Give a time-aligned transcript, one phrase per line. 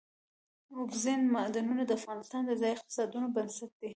[0.77, 3.89] اوبزین معدنونه د افغانستان د ځایي اقتصادونو بنسټ دی.